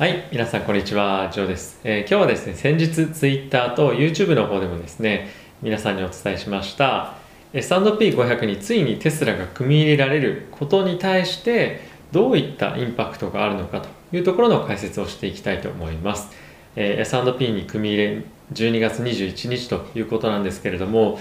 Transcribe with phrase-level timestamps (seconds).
[0.00, 5.28] はい、皆さんこんにちは、ジョーです、えー今日はですね、先日 Twitter と YouTube の方でもですね、
[5.60, 7.16] 皆さんにお伝えしました。
[7.52, 11.82] S&P500 についにテスラが組み入れられることに対して
[12.12, 16.30] どういったインパクトがあるのかというところの解説をしていきたいと思います。
[16.76, 18.22] えー S&P に組み入れ
[18.54, 21.20] 12月21日ということなんですけれども、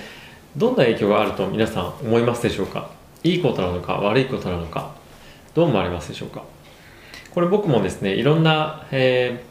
[0.55, 2.89] どんな影響があると皆さん思いますでしょうか？
[3.25, 4.93] いいことなのか悪いことなのか
[5.54, 6.43] どう思われますでしょうか？
[7.39, 9.49] これ僕もですねいろんな、えー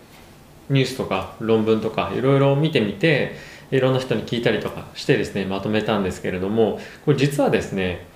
[0.70, 3.36] ニュースとか論文とかいろいろ見てみて
[3.70, 8.06] いろんな人に聞いたりとかしてですねまとめたんですけれどもこれ実はですね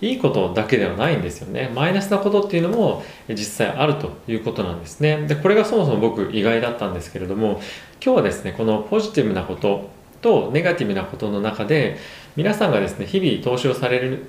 [0.00, 1.70] いいことだけではないんですよね。
[1.72, 5.28] マイナスなことっていうのも実際あるということなんですね。
[5.28, 7.60] でこれがそもそも僕意外だったんですけれども
[8.04, 11.98] 今日はですねこのポジティブなこととネガティブなことの中で
[12.34, 14.26] 皆さんがですね日々投資をされる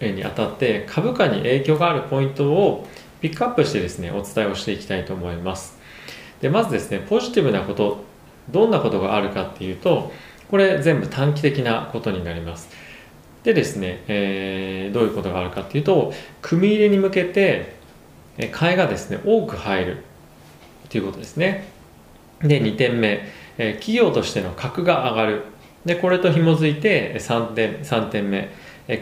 [0.00, 2.86] にあたって株価に影響があるポイントを
[3.20, 5.78] ピックアップしてですねお伝えをしていきたいと思います。
[6.40, 8.04] でまずですねポジティブなこと
[8.50, 10.12] どんなことがあるかっていうと
[10.50, 12.68] これ全部短期的なことになります。
[13.42, 17.74] でですね、えーどういうことがあるかっていうと組み入れに向けて
[18.52, 20.04] 買いがですね多く入る
[20.88, 21.68] ということですね。
[22.40, 23.28] で2点目、
[23.58, 25.42] えー企業としての格が上がる。
[25.84, 28.50] でこれと紐づいて3点 ,3 点目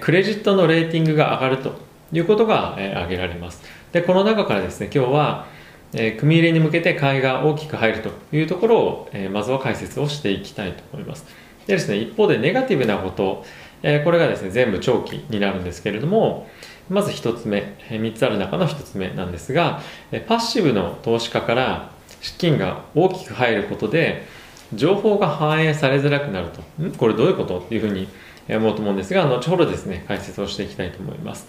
[0.00, 1.74] クレジットのレーティングが上がると
[2.12, 3.62] いうことが、挙げられます。
[3.94, 5.46] でこの中からですね今日は、
[5.92, 11.24] えー組み入れに向けて買いが大きく入るというところを、えーまずは解説をしていきたいと思います。
[11.68, 13.44] でですね一方でネガティブなこと、
[13.84, 16.48] えーこれがですね全部長期になるんですけれども
[16.90, 24.26] まず1つ目え3つある中の1つ目なんですがえパッシブの投資家から資金が大きく入ることで
[24.74, 26.82] 情報が反映されづらくなると。
[26.82, 26.90] ん？
[26.90, 27.60] これどういうこと？
[27.60, 28.08] っていうふうに
[28.48, 31.46] 思うと思うんですが後ほどですね解説をしていきたいと思います。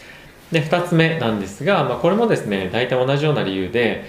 [0.51, 4.05] で2つ目なんですが、まあ、これもですね大体同じような理由で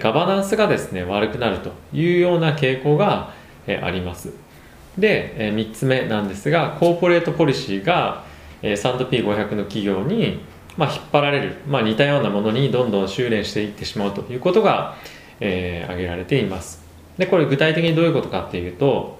[0.00, 3.32] ガバナンスがですね悪くなるというような傾向が
[3.66, 4.32] あります。
[4.98, 8.24] で、3つ目なんですがコーポレートポリシーが、
[8.62, 10.40] えー、S&P500 の企業に、
[10.76, 14.96] まあ、引っ張られる、まあ、似たようなものにどんどん修練していってしまうということが、
[15.40, 16.82] えー挙げられています。
[17.18, 19.18] でこれ具体的にどういうことかっていうと、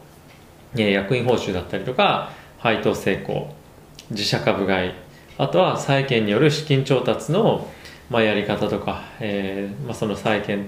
[0.74, 3.54] 役員報酬だったりとか配当成功
[4.10, 4.92] 自社株買い
[5.38, 7.68] あとは債券による資金調達の、
[8.10, 10.66] まあ、やり方とか、えーまあ、その債券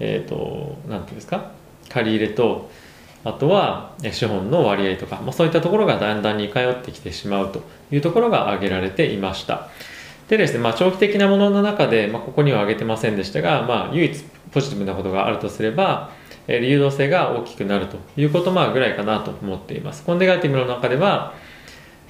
[0.00, 1.52] えっ、となんていうんですか？
[1.88, 2.70] 借り入れと
[3.24, 7.62] あとは資本の割合とか、まあ、そういったところがだんだん似通ってきてしまうと
[7.92, 9.68] いうところが挙げられていました
[10.28, 16.10] でですね、まあ、長期的なものの中で、まあ、ここには挙げてませんでしたが、まあ、唯一ポジティブなことがあるとすれば、
[16.48, 20.02] え流動性が大きくなるということまあぐらいかなと思っています。
[20.04, 21.34] このネガティブの中では、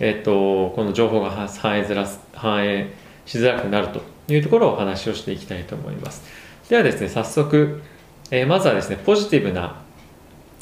[0.01, 2.93] えっとこの情報が反映づらす反映
[3.27, 6.23] しづらくなるというところをお話をしていきたいと思います。
[6.69, 7.83] ではですね、早速、
[8.31, 9.77] えーまずはですね、ポジティブな、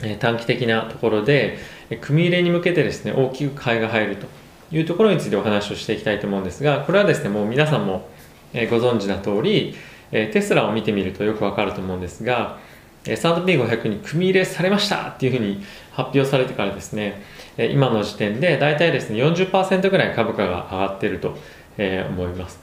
[0.03, 1.59] えー短期的なところで、
[1.91, 4.27] えー組み入れに向けてですね、大きく買いが入ると
[4.73, 8.09] いうところについてお話をしていきたいと思うんですが、これはですね、もう皆さんも、
[8.53, 9.75] えーご存知な通り、
[10.13, 12.59] えーテスラを見てみるとよくわかると思うんですが、
[13.05, 17.23] えー S&P500 に組み入れされましたっていうふうに発表されてからですね、
[17.59, 21.37] 今の時点で大体ですね40%ぐらい株価が上がっていると、
[21.77, 22.61] 思います。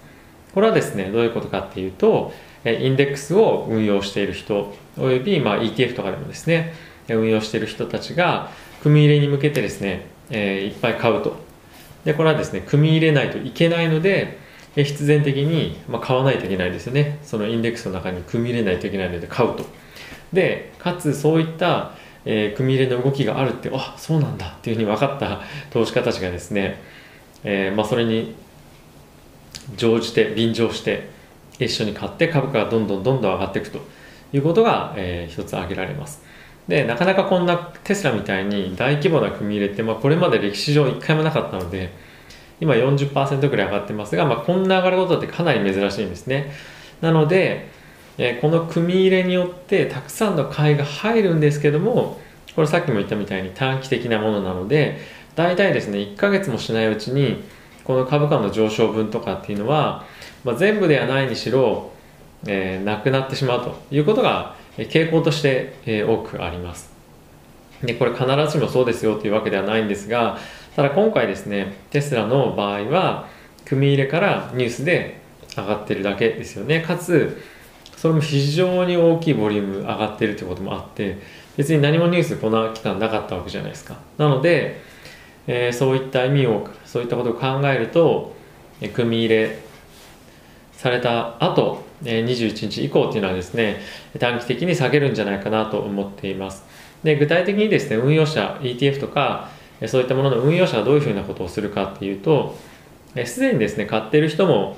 [0.53, 2.31] これはですねどういうことかっていうと
[2.65, 6.73] インデックスを運用している人および、まあ、ETF とかでもですね
[7.09, 8.49] 運用している人たちが
[8.81, 11.35] 組み入れに向けてですね、いっぱい買うと。
[12.05, 14.39] でこれはですね組み入れないといけないので
[14.75, 17.17] 必然的に、買わないといけないですよね。
[17.23, 19.65] そのインデックスの中に組み入れないといけないので買うと。
[20.31, 21.95] でかつそういった、
[22.29, 26.81] えー組み入れの動きがあるってあそうなんだっていうふうに分かった投資家たちがですね、
[27.43, 28.35] えーまあ、それに
[29.77, 31.09] 乗じて便乗して
[31.57, 33.79] 一緒に買って株価がどんどんどんどん上がっていくと
[34.33, 36.21] いうことが、えー一つ挙げられます。
[36.67, 37.55] でなかなかこんな
[37.85, 41.93] テスラみたいに大規模な組み入れって、まあ、これまで歴史上一回もなかったので
[42.59, 46.51] 今40%ぐらい上がってますが、まあ、こんな上がることってかなり珍しいんですね。
[47.01, 47.69] なので、
[48.17, 52.19] えこの組み入れによってたくさんの買いが入るんですけども
[52.55, 54.99] これさっきも言ったみたいに短期的なものなので
[55.35, 57.43] 大体ですね1ヶ月もしないうちに
[57.83, 60.05] この株価の上昇分とかっていうのは、
[60.43, 61.91] まあ、全部ではないにしろ、
[62.45, 66.91] えーなくなってしまうということが傾向として、えー多くあります。
[67.83, 70.39] でこれ必ずしもそうですよというわけではないんですが
[70.75, 73.27] ただ今回ですねテスラの場合は
[73.65, 75.19] 組み入れからニュースで
[75.55, 76.81] 上がってるだけですよね。
[76.81, 77.39] かつ
[77.97, 81.17] それも非常に大きいボリューム上がってるということもあって
[81.57, 83.97] 別に何もニュースこの期間なかったわけじゃないですか。
[84.17, 84.79] なので、
[85.47, 88.33] えーそういった意味をそういったことを考えると、
[88.79, 89.59] えー組み入れ
[90.73, 93.81] された後え21日以降っていうのはですね
[94.19, 96.63] 短期的に下げるんじゃないかなと思っています。
[97.03, 99.49] で具体的にですね運用者 ETF とか
[99.87, 102.55] そういったものの運用者はどういうふうなことをするかっていうと
[103.25, 104.77] すでにですね買ってる人も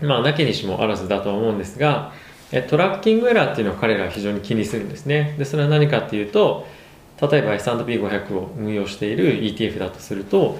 [0.00, 2.12] まあなきにしもあらずだとは思うんですが
[2.60, 5.34] トラッキングエラーっていうのを彼らは非常に気にするんですね。
[5.38, 6.66] でそれは何かっていうと
[7.20, 10.58] 例えば S&P500 を運用している ETF だとすると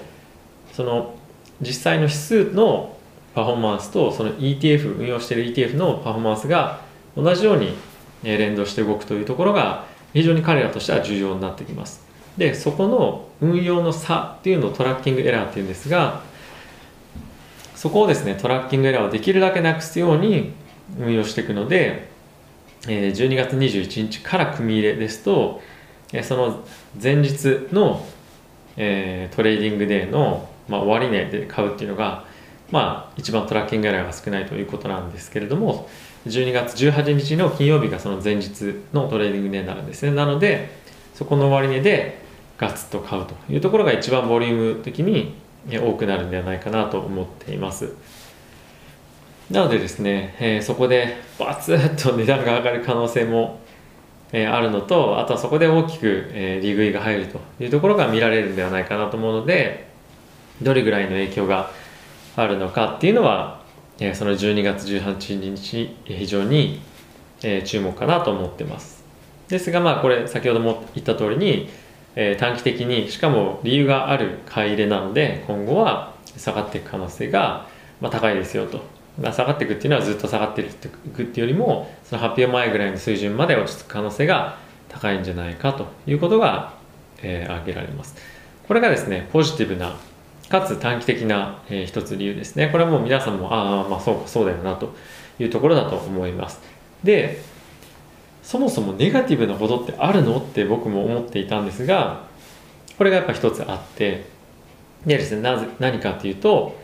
[0.72, 1.14] その
[1.60, 2.96] 実際の指数の
[3.34, 6.80] パフォーマンスとその ETF 運用している ETF のパフォーマンスが
[7.16, 7.74] 同じように
[8.22, 12.02] 連動して動くというところが非常に彼らとしては重要になってきます。
[12.36, 16.22] でそこの運用の差っていうのをトラッキングエラーっていうんですが
[17.74, 20.52] そこをですねトラッキングエラーをできるだけなくすように
[20.98, 22.08] 運用していくので
[22.88, 25.60] え12月21日から組み入れですと
[26.12, 26.64] えその
[27.00, 28.04] 前日の
[28.76, 32.24] えトレーディングデーのま終値で買うっていうのが
[32.70, 35.88] まあ一番トラッキングエラーが少ないということなんですけれども
[36.26, 40.12] 12月18日の金曜日がその前日の trading day になるんですね。
[40.12, 40.70] なので
[41.14, 42.22] そこの終値で
[42.58, 45.34] ガツッと買うというところが一番ボリューム的に
[45.70, 47.92] 多くなるんではないかなと思っています。
[49.52, 53.60] なのでですね、えー、そこでバツッと値段が上がる可能性も、
[54.32, 59.88] えー、あるのとあとはそこで大きく、えー、利食いが入るというところが見られるんではないかなと思うので
[60.62, 61.70] どれぐらいの影響が
[62.34, 63.62] あるのかっていうのは、
[64.00, 66.80] えー、その12月18日非常に、
[67.42, 69.04] えー、注目かなと思ってます。
[69.48, 71.68] ですがまあこれ先ほども言った通りに
[72.14, 77.66] えー、短期的にしかも理由がある買い入れなので今後は下がっていく可能性が、
[78.00, 78.82] まあ、高いですよと、
[79.20, 84.56] まあ、下がっていくっていうのはずっと下がっていくっていうよりもその発表前ぐらいの水準まで落ち着く可能性が
[84.88, 86.74] 高いんじゃないかということが、
[87.22, 88.16] えー、挙げられます。
[88.66, 89.96] これがですねポジティブな
[90.48, 92.68] かつ短期的な、えー、一つ理由ですね。
[92.68, 94.94] これはもう皆さんもああまあそうかそうだよなと
[95.38, 96.60] いうところだと思います。
[97.04, 97.42] で
[98.42, 102.24] そもそもネガティブなことってあるのって僕も思っていたんですが
[102.98, 104.24] これがやっぱ一つあって
[105.06, 106.76] でですねなぜ何かっていうと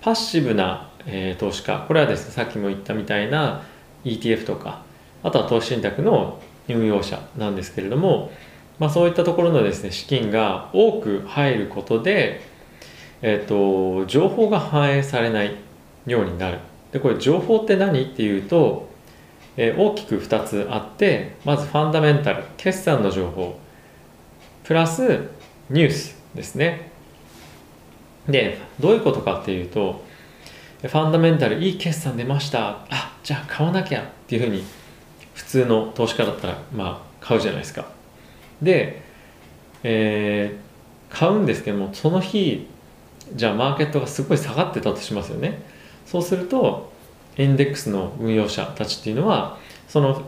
[0.00, 1.84] パッシブな、えー、投資家。
[1.86, 3.62] これはですねさっきも言ったみたいな
[4.04, 4.82] ETF とか
[5.22, 8.30] あとは投資信託の運用者なんですけれども、
[8.78, 12.40] まあ、そういったところのですね資金が多く入ることで、
[13.22, 15.56] えーと、情報が反映されない
[16.06, 16.58] ようになる。
[16.92, 18.86] でこれ情報って何っていうと
[19.56, 23.58] えー、大きく2つあってまずファンダメンタル決算の情報
[24.64, 25.28] プラス
[25.70, 26.90] ニュースですね。
[28.28, 30.04] でどういうことかっていうと
[30.82, 32.84] ファンダメンタルいい決算出ました。
[32.90, 34.02] あじゃあ買わなきゃ。
[34.02, 34.62] っていうふうに
[35.34, 37.86] 普通の投資家だったらまあ買うじゃないですか。
[38.60, 39.02] で、
[39.82, 42.68] えー、買うんですけどもその日
[43.34, 45.62] じゃあマーケットがすごい下がってたとしますよね。
[46.04, 46.92] そうすると
[47.38, 49.58] インデックスの運用者たちっていうのは
[49.88, 50.22] その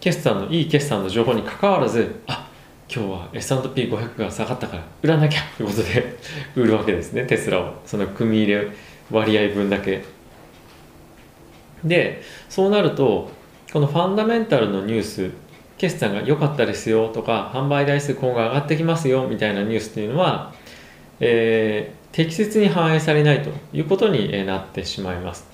[0.00, 2.48] 決算のいい決算の情報にかかわらずあ
[2.92, 6.16] 今日は S&P500 が下がったから売らなきゃということで
[6.56, 7.26] 売るわけですね。
[7.26, 7.74] テスラを。
[7.84, 8.68] その組み入れ
[9.10, 10.04] 割合分だけ
[11.84, 13.30] でそうなると
[13.72, 15.30] このファンダメンタルのニュース
[15.76, 20.52] 決算が良かったですよとか販売台数今後上がってきますよみたいなニュースっていうのは、
[21.20, 25.46] えー、適切に反映されないということになってしまいます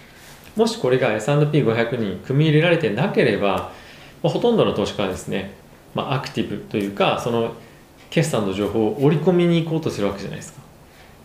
[0.57, 3.73] もしこれが S&P500 に組み入れられてなければ、
[4.23, 5.53] まあ、ほとんどの投資家はですね、
[5.95, 7.55] まあ、アクティブというかその
[8.09, 10.64] 決算の情報を織り込みに行こうとするわけじゃないですか。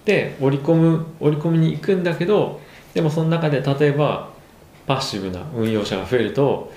[0.10, 2.60] で織り込む織り込みに行くんだけど
[2.96, 4.30] でもその中で例えば
[4.88, 6.74] パッシブな運用者が増えると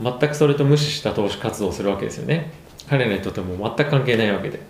[0.00, 2.52] 全くそれと無視した投資活動をするわけですよね
[2.88, 4.60] 彼らにとっても全く関係ないわけで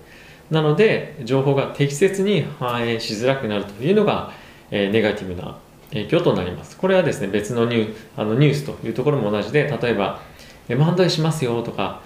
[0.50, 4.32] なので情報が適切に反映しづらくなるというのが、
[4.70, 5.58] えー、ネガティブな
[5.90, 6.76] 影響となります。
[6.76, 10.20] これはですね、別のニュあのニュースというところも同じで、例えば、
[10.68, 12.00] 万歳しますよとか、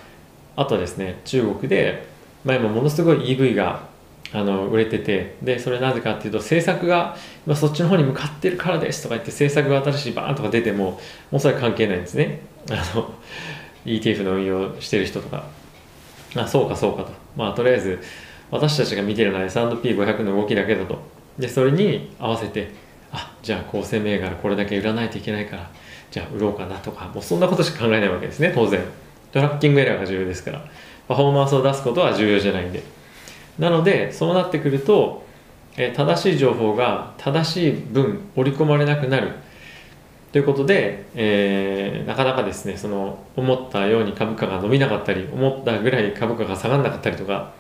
[0.55, 2.07] あとですね、中国で、
[2.45, 3.90] まあ、今ものすごい EV が
[4.33, 12.41] あの売れてて、で、それなぜかっていうと、政策が、ま、そっちの方に向かってるからですとか言って、政策が新しいバーンとか出ても、もうそれは関係ないんですね。
[12.71, 13.13] あの、
[13.85, 15.45] ETF の運用してる人とか。
[16.37, 17.13] あ、そうかそうかと。
[17.37, 17.99] まあ、とりあえず、
[18.51, 20.99] 私たちが見てるのは S&P500 の動きだけだと。
[21.39, 22.73] で、それに合わせて、
[23.13, 25.71] あじゃあ構成銘柄これだけ売らないといけないから
[26.11, 28.81] じゃあ売ろうかなとかもうそんなことしか考えないわけですね当然
[29.33, 30.65] トラッキングエラーが重要ですから
[31.09, 32.83] パフォーマンスを出すことは重要じゃないんで
[33.59, 35.25] なのでそうなってくると、
[35.77, 39.33] え正しい情報が正しい分織り込まれなくなる
[40.33, 47.53] ということで、えー、なかなかですねその思ったように株価が伸びなかったり思ったぐらい株価が下がらなかったりとか、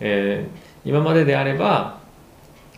[0.00, 2.00] えー、今までであれば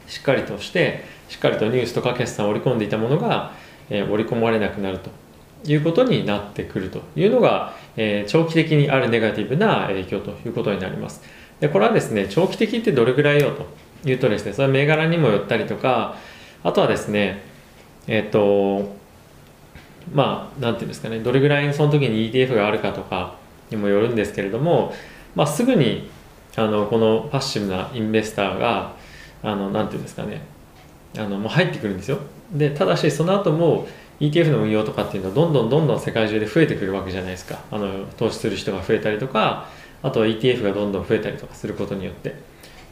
[0.06, 3.52] しっかりとしてしっかりとニュースとか決算を織り込んでいたものが、
[3.88, 5.10] えー、織り込まれなくなると
[5.64, 11.22] いうことになってくるというのが、え、長期的にあるネガティブな影響ということになります。
[11.62, 13.66] でこれはですね長期的ってどれぐらいよと。
[14.04, 16.16] いうとですねそれは銘柄にもよったりとか
[16.62, 17.42] あとはですね
[18.06, 18.96] えっ、と
[20.12, 23.36] まあ何て言うんですかねどれぐらいその時に ETF があるかとか
[23.70, 24.92] にもよるんですけれども、
[25.36, 26.10] まあ、すぐに
[26.56, 28.96] あのこのパッシブなインベスターが
[29.42, 30.42] あの何て言うんですかね
[31.16, 32.18] あのもう入ってくるんですよ。
[32.52, 33.86] でただしその後も
[34.18, 37.60] ETF の運用とかっていうのはどんどんどんどん世界中で増えてくるわけじゃないですか。
[37.70, 39.68] あの投資する人が増えたりとか
[40.02, 42.34] あとは ETF がどんどん増えたりとかすることによって。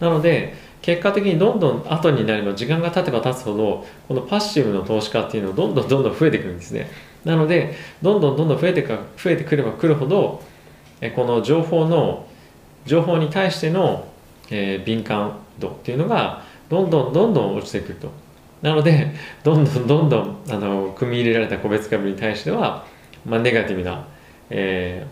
[0.01, 6.91] なので結果的にどんどん後になれば時間が経てば経つほどこのパッシブの投資家っていうのはどんどんどんどん増えてくるんですね。
[7.25, 10.43] なのでどんどんどんどん増えてか増えてくればくるほど
[11.15, 12.27] この情報の
[12.87, 14.09] 情報に対しての、
[14.51, 18.11] えー、敏感度っていうのがどんどんどんどん落ちてくると。
[18.63, 22.85] なのでどんどんどんどんあの組み入れられた個別株に対しては、
[23.25, 24.07] まあ、ネガティブな、
[24.51, 25.07] え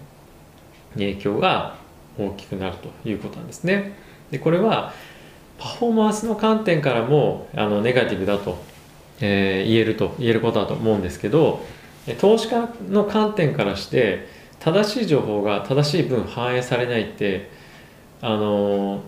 [0.97, 1.78] ー、影響が
[2.19, 3.95] 大きくなるということなんですね。
[4.31, 4.93] でこれは
[5.59, 8.59] パフォーマンスの観点からもあのネガティブだと、
[9.21, 11.65] えー、言えると言えることだと思うんですけど
[12.21, 14.29] 投資家の観点からして
[14.61, 17.51] 正しい情報が正しい分反映されないって
[18.21, 19.03] あの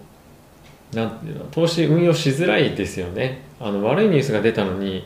[0.92, 5.04] なんていうの投資運用しづらいですよねあの悪いニュースが出たのに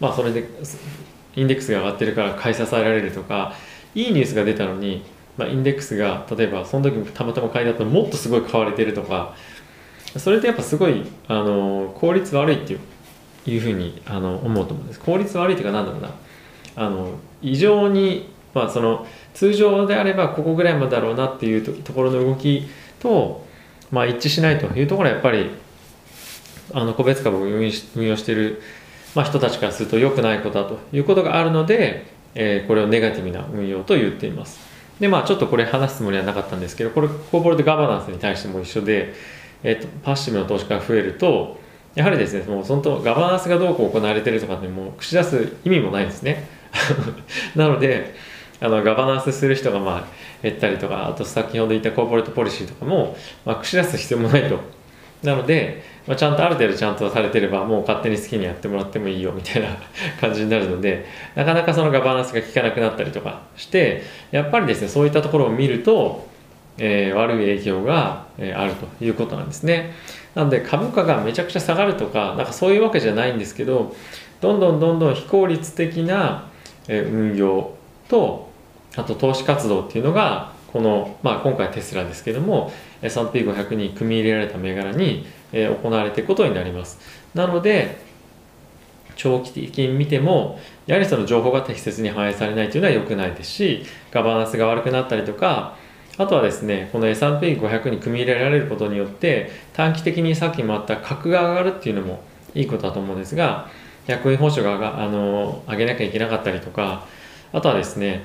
[0.00, 0.44] まあそれで
[1.36, 3.54] インデックスが上がってるから買い支えられるとか
[3.94, 5.04] いいニュースが出たのに
[5.40, 9.34] まあ、インデックスが例えばその時たまたま買いだともっとすごい買われてるとか
[10.18, 12.80] それってやっぱすごいあの効率悪いっていう
[13.46, 16.10] いうふうにあの思うと思うんです効率悪いっていうかなんだろうな
[16.76, 22.68] あの異常に、まあ、その通常であればここぐらいまでだろうなっていうところの動き
[22.98, 23.46] と、
[23.90, 25.50] まあ、一致しないというところはやっぱり
[26.74, 28.60] あの個別株を運用している、
[29.14, 34.69] まあ、人たちからすると良くないことだということがあるので、えー、これをネガティブな運用と言っています。
[35.00, 39.14] でまあちょっとこれ話すつもりはなかったんですけどこれコーポレートガバナンスに対しても一緒で、
[39.62, 41.58] えーと、パッシブの投資家が増えると
[41.94, 46.46] やはりですねもうそのガバナンスがどうこう行われてるとかってもう口出す意味もないですね。
[47.56, 48.14] なので
[48.60, 50.04] あのガバナンスする人がまあ
[50.42, 54.60] 減ったりとかあと先ほど言ったコーポレートポリシーとかも、まあ、口出す必要もないと。
[55.22, 59.68] なので、まあ、ちゃんとある程度ちゃんとされてればもう勝手に好きにやってもらってもいいよみたいな
[60.20, 66.26] 感じになるのでなかなかそのガバナンスが効かなくなったりとかしてやっぱりですねそういったところを見ると、
[66.78, 69.92] えー、悪い影響が、えー、あるということなんですね。
[70.34, 73.94] なので株価がめちゃくちゃ下がるとかなんかそういうわけじゃないんですけど
[74.40, 76.46] どんどんどんどん非効率的な、
[76.88, 77.72] 運用
[78.08, 78.48] と
[78.96, 82.72] あと投資活動っていうのがこの、まあ、今回テスラですけども
[83.02, 86.98] S&P500 に組み入れられた銘柄に、え、行われていくことになります。
[87.34, 88.10] なので
[89.16, 95.76] 長期的に見てもやはりその情報が適切に反映されないというのは良くないですしガバナンスが悪くなったりとか
[96.16, 102.22] あとはですねこの S&P500 に組み入れられることによって短期的にさっきもあった格が上がるっていうのも
[102.54, 103.68] いいことだと思うんですが
[104.06, 107.04] 役員報酬があの上げなきゃいけなかったりとか
[107.52, 108.24] あとはですね、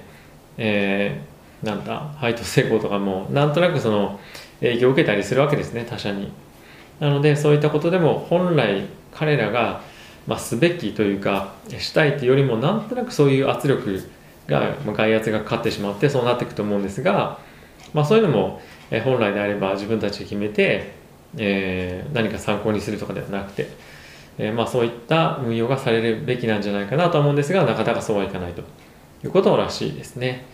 [0.58, 1.35] えー
[1.66, 4.20] なんだ配当成功とかもなんとなくその
[4.60, 6.32] 影響を受けたりするわけですね他社に
[7.00, 9.82] なのでそういったことでも本来彼らが、
[10.28, 14.08] まあ、すべきというかしたいというよりもなんとなくそういう圧力
[14.48, 17.40] が、まあ、外圧がかかってしまってそうなっていくと思うんですが、
[17.94, 20.94] まあ、そういうのも、え本来であれば自分たちで決めて、
[21.38, 23.68] えー、何か参考にするとかではなくて、
[24.38, 30.46] えー、まあ、そういった運用がされるべきなんじゃないかなと思うんですがなかなかそうはいかないということらしいですね。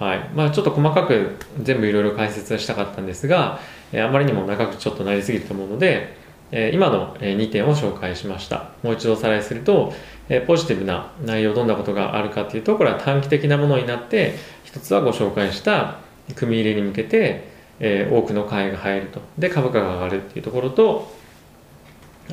[0.00, 0.30] はい。
[0.34, 3.60] まあ、ちょっと細かく全部いろいろ解説したかったんですが、
[3.92, 6.16] えあまりにも長くちょっとなりすぎると思うので、
[6.52, 8.70] え今の2点を紹介しました。
[8.82, 9.92] もう一度おさらいすると、
[10.30, 15.98] えポジティブな内容どんなことがあるかっていうとこれは短期的なものになって一つはご紹介した
[16.34, 19.20] 組み入れに向けて、え多くの買いが入ると。
[19.36, 21.12] で株価が上がるっていうところと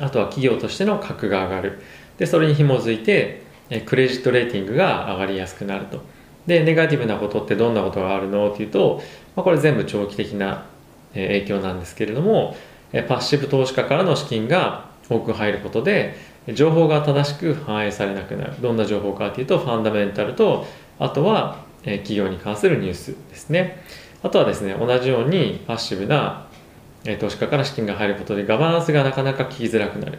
[0.00, 1.82] あとは企業としての格が上がる。
[2.16, 3.42] でそれに紐づいて
[3.84, 6.00] クレジットレーティングが上がりやすくなると。
[6.48, 8.50] でネガティブなことってどんなことがあるの？
[8.50, 9.02] っていうと、
[9.36, 10.64] まあ、これ全部長期的な
[11.12, 12.56] 影響なんですけれども
[13.06, 16.16] パッシブ投資家からの資金が多く入ることで
[16.54, 18.60] 情報が正しく反映されなくなる。
[18.62, 20.66] どんな情報かというとファンダメンタルと
[20.98, 23.82] あとは企業に関するニュースですね。
[24.22, 26.46] あとはですね同じようにパッシブな
[27.20, 30.18] 投資家から資金が入ることでガバナンスがなかなか効きづらくなる。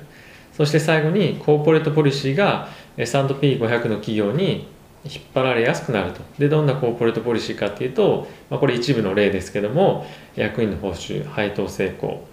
[0.53, 2.67] そして最後にコーポレートポリシーが
[2.98, 4.67] S&P500 の企業に
[5.06, 12.27] 引っ張られやすくなるとでどんなコーポレートポリシーかっていうと、まあ、これ一部の例ですけども役員の報酬配当成功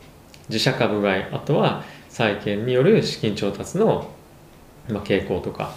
[0.49, 4.11] 自社株買いあとは債券による資金調達の、
[4.89, 5.73] まあ、傾向とか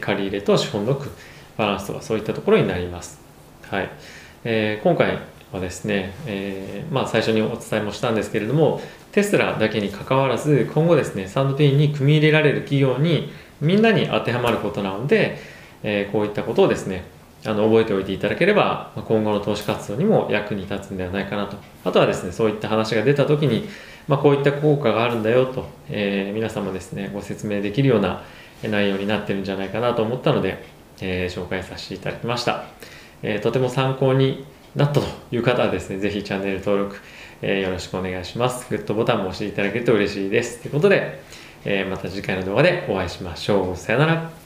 [0.00, 1.00] 借り入れと資本の
[1.56, 3.20] バランスとかそういったところになります。
[3.62, 3.90] はい
[4.44, 5.18] えー今回
[5.52, 8.82] はですね、えーまあ、最初にお伝えもしたんですけれども
[9.12, 15.38] テスラだけにかかわらず今後ですね S&P に組み入れられる企業にみんなに当てはまることなので、
[15.82, 17.04] えこういったことをですね
[17.44, 21.56] あの覚えておいていただければま今後の投資活動にも役に立つんではないかなと。
[21.84, 23.68] あとはですねそういった話が出た時に、
[24.08, 28.22] まあ、こういった効果があるんだよと、えー皆さんもですねご説明できるような
[28.62, 30.64] 内容になってるんじゃないかなと思ったので、
[31.00, 32.64] えー紹介させていただきました、
[33.22, 34.44] えーとても参考に
[34.74, 36.96] なったという方はですねぜひチャンネル登録、
[37.42, 38.68] えよろしくお願いします。
[38.68, 40.60] グッドボタンも押していただけると嬉しいです。
[40.60, 41.20] ということで、
[41.64, 43.76] えまた次回の動画でお会いしましょう。
[43.76, 44.37] さよなら。